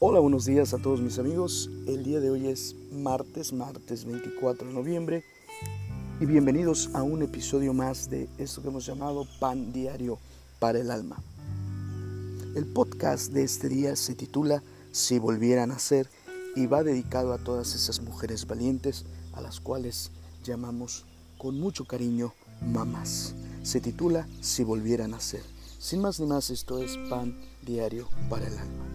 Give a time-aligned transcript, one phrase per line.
[0.00, 1.70] Hola, buenos días a todos mis amigos.
[1.86, 5.24] El día de hoy es martes, martes 24 de noviembre.
[6.20, 10.18] Y bienvenidos a un episodio más de esto que hemos llamado Pan Diario
[10.58, 11.16] para el Alma.
[12.56, 16.10] El podcast de este día se titula Si volvieran a ser
[16.56, 20.10] y va dedicado a todas esas mujeres valientes a las cuales
[20.42, 21.04] llamamos
[21.38, 23.36] con mucho cariño mamás.
[23.62, 25.44] Se titula Si volvieran a ser.
[25.78, 28.93] Sin más ni más, esto es Pan Diario para el Alma.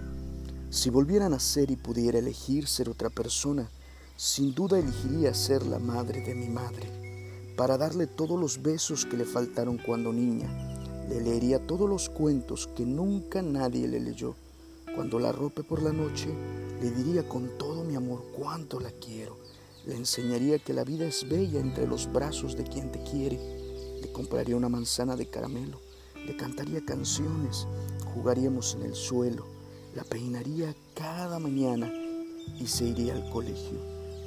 [0.72, 3.68] Si volviera a nacer y pudiera elegir ser otra persona,
[4.16, 9.18] sin duda elegiría ser la madre de mi madre, para darle todos los besos que
[9.18, 10.48] le faltaron cuando niña.
[11.10, 14.36] Le leería todos los cuentos que nunca nadie le leyó.
[14.94, 16.30] Cuando la rope por la noche,
[16.80, 19.40] le diría con todo mi amor cuánto la quiero.
[19.88, 23.40] Le enseñaría que la vida es bella entre los brazos de quien te quiere.
[24.04, 25.82] Le compraría una manzana de caramelo.
[26.28, 27.66] Le cantaría canciones.
[28.14, 29.59] Jugaríamos en el suelo
[29.96, 31.92] la peinaría cada mañana
[32.60, 33.80] y se iría al colegio.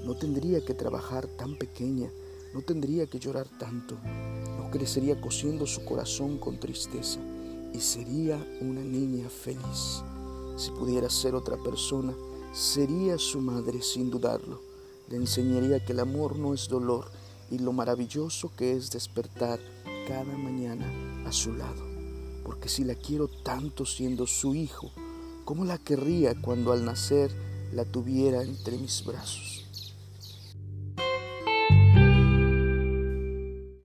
[0.05, 2.11] No tendría que trabajar tan pequeña,
[2.55, 3.97] no tendría que llorar tanto,
[4.59, 7.21] no crecería cosiendo su corazón con tristeza
[7.73, 10.03] y sería una niña feliz.
[10.57, 12.15] Si pudiera ser otra persona,
[12.53, 14.61] sería su madre sin dudarlo.
[15.09, 17.11] Le enseñaría que el amor no es dolor
[17.51, 19.61] y lo maravilloso que es despertar
[20.09, 20.91] cada mañana
[21.27, 21.83] a su lado.
[22.45, 24.91] Porque si la quiero tanto siendo su hijo,
[25.53, 27.31] ¿Cómo la querría cuando al nacer
[27.75, 29.92] la tuviera entre mis brazos?